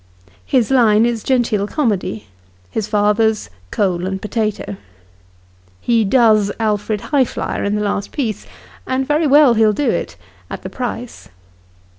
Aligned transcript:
His 0.47 0.71
line 0.71 1.05
is 1.05 1.21
genteel 1.23 1.67
comedy 1.67 2.25
his 2.71 2.87
father's, 2.87 3.51
coal 3.69 4.07
and 4.07 4.19
potato. 4.19 4.75
He 5.79 6.03
does 6.03 6.51
Alfred 6.59 6.99
Highflier 7.13 7.63
in 7.63 7.75
the 7.75 7.83
last 7.83 8.11
piece, 8.11 8.47
and 8.87 9.05
very 9.05 9.27
well 9.27 9.53
he'll 9.53 9.73
do 9.73 9.91
it 9.91 10.15
at 10.49 10.63
the 10.63 10.71
price. 10.71 11.29